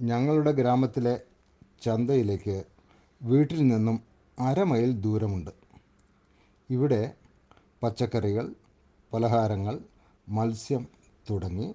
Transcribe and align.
ഞങ്ങളുടെ 0.00 0.52
ഗ്രാമത്തിലെ 0.52 1.20
ചന്തയിലേക്ക് 1.82 2.64
വീട്ടിൽ 3.22 3.66
നിന്നും 3.66 4.00
അരമൈൽ 4.38 4.92
ദൂരമുണ്ട്. 4.92 5.50
ഇവിടെ 6.70 7.14
പച്ചക്കറികൾ 7.82 8.54
പലഹാരങ്ങൾ 9.12 9.78
മത്സ്യം 10.28 10.86
തുടങ്ങി 11.30 11.74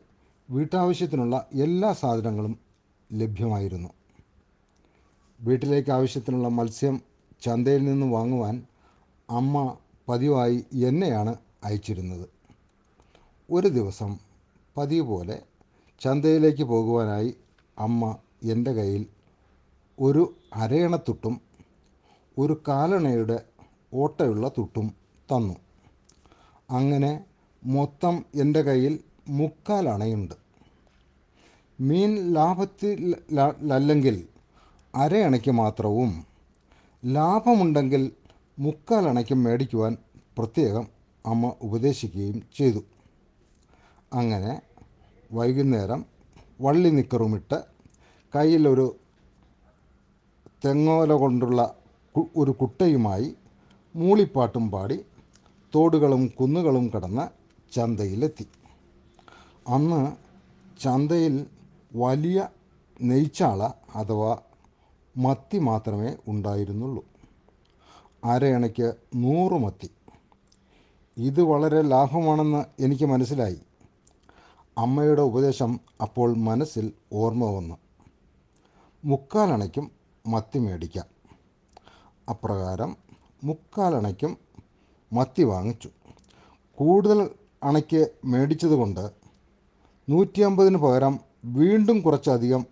വീട്ടാവശ്യത്തിനുള്ള 0.49 1.47
എല്ലാ 1.53 1.93
സാധനങ്ങളും 1.93 2.59
ലഭ്യമായിരുന്നു. 3.13 3.89
വീട്ടിലേക്ക് 5.41 5.91
ആവശ്യത്തിനുള്ള 5.91 6.47
മത്സ്യം 6.47 7.01
ചന്തയിൽ 7.41 7.85
നിന്ന് 7.85 8.05
വാങ്ങുവാൻ 8.05 8.63
അമ്മ 9.29 9.77
പതിവായി 10.09 10.65
എന്നെയാണ് 10.73 11.35
അയച്ചിരുന്നത്. 11.63 12.29
ഒരു 13.51 13.67
ദിവസം 13.67 14.17
പതിവ് 14.77 15.07
പോലെ 15.07 15.41
ചന്തയിലേക്ക് 16.01 16.63
പോകുവാനായി 16.63 17.35
അമ്മ 17.79 18.17
എന്റെ 18.43 18.73
കയ്യിൽ 18.73 19.05
ഒരു 19.99 20.35
അരയണത്തുട്ടും 20.53 21.41
ഒരു 22.37 22.61
കാലണയുടെ 22.67 23.43
ഓട്ടയുള്ള 23.93 24.47
തുട്ടും 24.47 24.95
തന്നു. 25.31 25.53
അങ്ങനെ 26.69 27.25
മൊത്തം 27.63 28.25
എന്റെ 28.35 28.61
കയ്യിൽ 28.61 28.99
മുക്കാൽ 29.29 29.89
അണയുണ്ട്. 29.89 30.33
മീൻ 31.79 32.33
ലാഭത്തിലല്ലെങ്കിൽ 32.33 34.27
അരയണയ്ക്ക് 34.95 35.51
മാത്രവും 35.51 36.25
ലാഭമുണ്ടെങ്കിൽ 37.05 38.11
മുക്കാൽ 38.59 39.07
അണയ്ക്കും 39.07 39.43
മേടിക്കുവാൻ 39.43 39.97
പ്രത്യേകം 40.37 40.87
അമ്മ 41.25 41.55
ഉപദേശിക്കുകയും 41.61 42.43
ചെയ്തു. 42.55 42.83
അങ്ങനെ 44.13 44.61
വൈകുന്നേരം 45.31 46.12
വള്ളി 46.61 46.89
നിക്കറുമിട്ട് 46.89 47.63
കയ്യിലൊരു 48.35 48.95
തെങ്ങോല 50.65 51.13
കൊണ്ടുള്ള 51.13 51.75
ഒരു 52.35 52.51
കുട്ടയുമായി 52.51 53.35
മൂളിപ്പാട്ടും 53.95 54.71
പാടി 54.71 55.05
തോടുകളും 55.75 56.33
കുന്നുകളും 56.39 56.91
കടന്ന് 56.95 57.25
ചന്തയിലെത്തി. 57.73 58.47
അന്ന് 59.67 60.01
ചന്തയിൽ 60.81 61.47
വലിയ 61.95 62.47
നെയ്ച്ചാള 63.01 63.63
അഥവാ 63.95 64.41
മത്തി 65.17 65.57
മാത്രമേ 65.57 66.15
ഉണ്ടായിരുന്നുള്ളൂ. 66.27 67.05
അരയണയ്ക്ക് 68.23 68.93
നൂറ് 69.15 69.51
മത്തി 69.51 69.89
ഇത് 71.17 71.41
വളരെ 71.41 71.81
ലാഭമാണെന്ന് 71.81 72.83
എനിക്ക് 72.83 73.05
മനസ്സിലായി. 73.05 73.59
അമ്മയുടെ 74.77 75.21
ഉപദേശം 75.21 75.79
അപ്പോൾ 76.01 76.35
മനസ്സിൽ 76.37 76.93
ഓർമ്മ 77.13 77.45
വന്നു. 77.45 77.77
മുക്കാലണയ്ക്കും 79.05 79.91
മത്തി 80.27 80.59
മേടിക്കാം. 80.59 81.05
അപ്രകാരം 82.29 82.97
മുക്കാലണയ്ക്കും 83.43 84.37
മത്തി 85.13 85.43
വാങ്ങിച്ചു. 85.43 85.89
കൂടുതൽ 86.75 87.29
അണയ്ക്ക് 87.63 88.07
മേടിച്ചതുകൊണ്ട് 88.25 89.11
നൂറ്റി 90.09 90.41
അമ്പതിന് 90.41 90.77
പകരം 90.77 91.19
വീണ്ടും 91.45 92.01
കുറച്ചധികം 92.01 92.65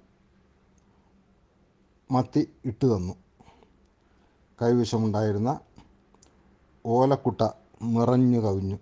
മത്തി 2.12 2.50
ഇട്ടു 2.66 2.86
തന്നു. 2.86 3.14
കൈവശമുണ്ടായിരുന്ന 4.62 5.60
ഓലക്കുട്ട 6.86 7.42
നിറഞ്ഞു 7.84 8.40
കവിഞ്ഞു. 8.40 8.78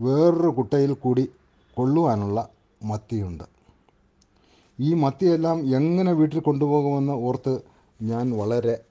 വേറൊരു 0.00 0.48
കുട്ടയിൽ 0.48 0.92
കൂടി 0.92 1.30
കൊള്ളുവാനുള്ള 1.76 2.48
മത്തിയുണ്ട്. 2.82 3.44
ഈ 4.80 4.94
മത്തിയെല്ലാം 4.94 5.76
എങ്ങനെ 5.76 6.12
വീട്ടിൽ 6.12 6.40
കൊണ്ടുപോകുമെന്ന് 6.40 7.12
ഓർത്ത് 7.12 7.62
ഞാൻ 8.02 8.30
വളരെ 8.36 8.84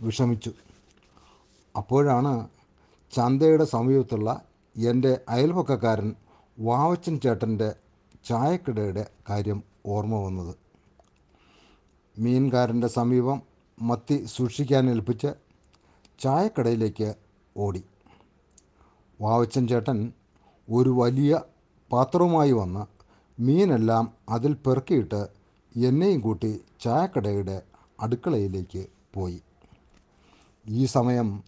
വിഷമിച്ചു. 0.00 0.52
അപ്പോഴാണ് 1.76 2.48
ചന്തയുടെ 3.16 3.64
സമീപത്തുള്ള 3.64 4.42
എന്റെ 4.76 5.20
അയൽപക്കക്കാരൻ 5.28 6.14
വാവച്ചൻ 6.58 7.20
ചേട്ടന്റെ 7.20 7.74
ചായക്കിടയുടെ 8.24 9.10
കാര്യം 9.30 9.62
ഓർമ്മ 9.86 10.14
വന്നത്. 10.14 10.54
മീൻകാരന്റെ 12.18 12.88
സമീപം 12.88 13.42
മത്തി 13.82 14.24
സൂക്ഷിക്കാൻ 14.24 14.90
ഏൽപ്പിച്ച് 14.90 15.26
ചായക്കടയിലേക്ക് 16.18 17.14
ഓടി. 17.56 17.84
വാവച്ചൻ 19.20 19.68
ചേട്ടൻ 19.68 20.12
ഒരു 20.70 20.90
വലിയ 20.90 21.40
പാത്രവുമായി 21.92 22.52
വന്ന് 22.52 22.82
മീനെല്ലാം 23.42 24.12
അതിൽ 24.28 24.54
പെറുക്കിയിട്ട് 24.54 25.28
എന്നെയും 25.76 26.20
കൂട്ടി 26.20 26.60
ചായക്കടയുടെ 26.80 27.62
അടുക്കളയിലേക്ക് 28.00 28.86
പോയി. 29.14 29.42
ഈ 30.68 30.84
സമയം 30.84 31.42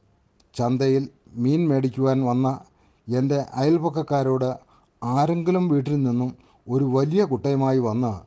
ചന്തയിൽ 0.55 1.09
മീൻ 1.35 1.69
മേടിക്കുവാൻ 1.69 2.25
വന്ന 2.25 2.61
എന്റെ 3.09 3.47
അയൽപക്കക്കാരോട് 3.55 4.59
ആരെങ്കിലും 5.03 5.69
വീട്ടിൽ 5.69 6.03
നിന്നും 6.03 6.37
ഒരു 6.69 6.85
വലിയ 6.85 7.25
കുട്ടയുമായി 7.25 7.79
വന്ന് 7.79 8.21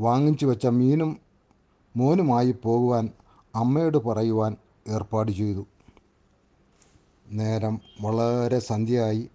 വാങ്ങിച്ചു 0.00 0.46
വെച്ച 0.46 0.66
മീനും 0.66 1.16
മോനുമായി 1.96 2.54
പോകുവാൻ 2.62 3.10
അമ്മയോട് 3.54 3.98
പറയുവാൻ 3.98 4.56
ഏർപ്പാട് 4.88 5.30
ചെയ്തു. 5.30 5.66
നേരം 7.30 7.80
വളരെ 8.00 8.58
സന്ധ്യയായി. 8.58 9.28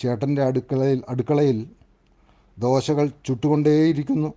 ചേട്ടന്റെ 0.00 0.42
അടുക്കളയിൽ 0.48 1.00
അടുക്കളയിൽ 1.12 1.58
ദോശകൾ 2.58 3.06
ചുട്ടുകൊണ്ടേയിരിക്കുന്നു. 3.26 4.30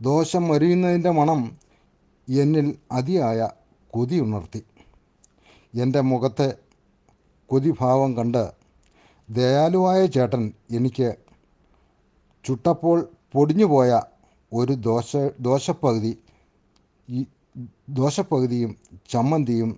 ദോശ 0.00 0.36
മരിയുന്നതിന്റെ 0.48 1.10
മണം 1.18 1.40
എന്നിൽ 2.28 2.66
അതിയായ 2.92 3.38
കൊതി 3.90 4.16
ഉണർത്തി. 4.24 4.60
എന്റെ 5.74 6.00
മുഖത്തെ 6.10 6.48
കൊതിഭാവം 7.50 8.10
കണ്ട് 8.18 8.44
ദയാലുവായ 9.28 10.00
ചേട്ടൻ 10.06 10.42
എനിക്ക് 10.76 11.08
ചുട്ടപ്പോൾ 12.44 12.98
പൊടിഞ്ഞുപോയ 13.34 13.90
ഒരു 14.52 14.74
ദോശ 14.88 15.10
ദോശപ്പകുതി 15.40 16.12
ഈ 17.08 17.20
ദോശപ്പകുതിയും 17.98 18.72
ചമ്മന്തിയും 19.10 19.70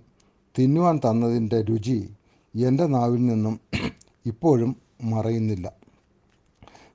തിന്നുവാൻ 0.55 0.95
തന്നതിന്റെ 1.05 1.59
രുചി 1.61 1.97
എന്റെ 2.53 2.85
നാവിൽ 2.87 3.21
നിന്നും 3.25 3.55
ഇപ്പോഴും 4.25 4.75
മറയുന്നില്ല. 5.03 5.71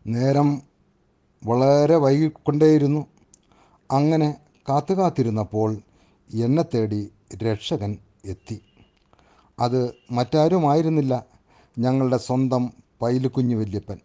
നേരം 0.06 0.62
വളരെ 1.44 1.96
വൈകിക്കൊണ്ടേയിരുന്നു. 1.96 3.06
അങ്ങനെ 3.90 4.40
കാത്തു 4.68 4.94
കാത്തിരുന്നപ്പോൾ 4.94 5.78
എന്നെ 6.34 6.62
തേടി 6.62 7.12
രക്ഷകൻ 7.36 7.98
എത്തി. 8.24 8.60
അത് 9.58 9.94
മറ്റാരുമായിരുന്നില്ല. 10.10 11.26
ഞങ്ങളുടെ 11.78 12.16
സ്വന്തം 12.16 12.72
പൈലുക്കുഞ്ഞ് 13.02 13.54
വല്യപ്പൻ. 13.54 13.98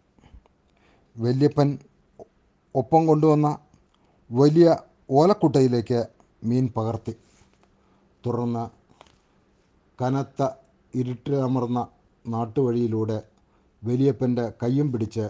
വല്യപ്പൻ 1.18 1.80
ഒപ്പം 2.76 3.06
കൊണ്ടുവന്ന 3.06 3.58
വലിയ 4.32 4.78
ഓലക്കുട്ടയിലേക്ക് 5.12 6.06
മീൻ 6.44 6.74
പകർത്തി. 6.78 7.16
തുടർന്ന് 8.26 8.70
കനത്ത 10.04 10.50
ഇരുട്ടിലമർന്ന 10.96 11.88
നാട്ടുവഴിയിലൂടെ 12.34 13.18
വലിയപ്പന്റെ 13.84 14.54
കയ്യും 14.64 14.92
പിടിച്ച് 14.92 15.26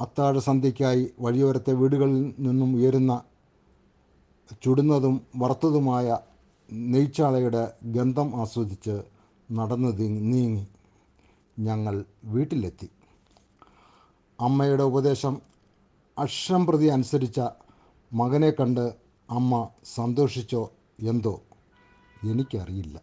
അത്താഴ 0.00 0.38
സന്ധ്യയ്ക്കായി 0.38 1.02
വഴിയോരത്തെ 1.20 1.72
വീടുകളിൽ 1.72 2.34
നിന്നും 2.38 2.76
ഉയരുന്ന 2.76 3.22
ചുടുന്നതും 4.62 5.16
വറുത്തതുമായ 5.36 6.18
നെയ്ച്ചാളയുടെ 6.72 7.62
ഗന്ധം 7.82 8.40
ആസ്വദിച്ച് 8.40 9.02
നടന്നു 9.52 9.90
നീങ്ങി. 10.32 10.66
ഞങ്ങൾ 11.58 12.04
വീട്ടിലെത്തി. 12.24 12.88
അമ്മയുടെ 14.40 14.82
ഉപദേശം 14.82 15.34
അക്ഷരം 16.18 16.66
പ്രതി 16.66 16.86
അനുസരിച്ച 16.86 17.40
മകനെ 18.12 18.50
കണ്ട് 18.50 18.84
അമ്മ 19.30 19.68
സന്തോഷിച്ചോ 19.84 20.62
എന്തോ 21.00 21.34
എനിക്കറിയില്ല. 22.30 22.96